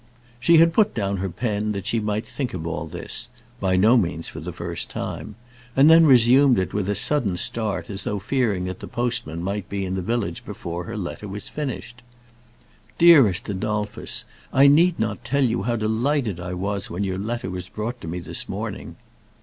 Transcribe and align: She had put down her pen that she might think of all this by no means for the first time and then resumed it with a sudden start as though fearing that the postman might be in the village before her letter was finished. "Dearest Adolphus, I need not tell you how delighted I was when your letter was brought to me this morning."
She 0.39 0.57
had 0.57 0.73
put 0.73 0.95
down 0.95 1.17
her 1.17 1.29
pen 1.29 1.73
that 1.73 1.85
she 1.85 1.99
might 1.99 2.25
think 2.25 2.55
of 2.55 2.65
all 2.65 2.87
this 2.87 3.29
by 3.59 3.75
no 3.75 3.97
means 3.97 4.27
for 4.27 4.39
the 4.39 4.51
first 4.51 4.89
time 4.89 5.35
and 5.75 5.91
then 5.91 6.07
resumed 6.07 6.57
it 6.57 6.73
with 6.73 6.89
a 6.89 6.95
sudden 6.95 7.37
start 7.37 7.87
as 7.87 8.03
though 8.03 8.17
fearing 8.17 8.65
that 8.65 8.79
the 8.79 8.87
postman 8.87 9.43
might 9.43 9.69
be 9.69 9.85
in 9.85 9.93
the 9.93 10.01
village 10.01 10.43
before 10.43 10.85
her 10.85 10.97
letter 10.97 11.27
was 11.27 11.49
finished. 11.49 12.01
"Dearest 12.97 13.47
Adolphus, 13.47 14.25
I 14.51 14.65
need 14.65 14.97
not 14.99 15.23
tell 15.23 15.43
you 15.45 15.61
how 15.61 15.75
delighted 15.75 16.39
I 16.39 16.55
was 16.55 16.89
when 16.89 17.03
your 17.03 17.19
letter 17.19 17.51
was 17.51 17.69
brought 17.69 18.01
to 18.01 18.07
me 18.07 18.17
this 18.21 18.49
morning." 18.49 18.95